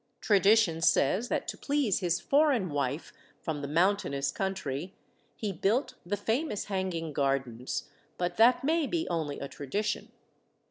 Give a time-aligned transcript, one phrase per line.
[0.19, 4.95] Tradition says that to please his foreign wife from the mountainous country
[5.35, 10.11] he built the famous hanging gardens, but that may be only a tradition.